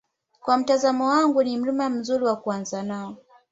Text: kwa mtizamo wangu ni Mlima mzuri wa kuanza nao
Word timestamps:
kwa 0.39 0.57
mtizamo 0.57 1.07
wangu 1.07 1.43
ni 1.43 1.57
Mlima 1.57 1.89
mzuri 1.89 2.25
wa 2.25 2.35
kuanza 2.35 2.83
nao 2.83 3.17